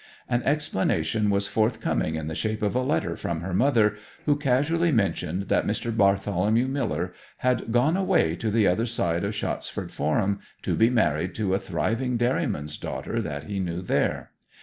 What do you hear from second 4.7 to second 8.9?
mentioned that Mr. Bartholomew Miller had gone away to the other